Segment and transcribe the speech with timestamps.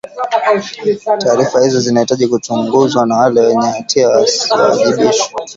[1.19, 4.09] taarifa hizo zinahitaji kuchunguzwa na wale wenye hatia
[4.49, 5.33] wawajibishwe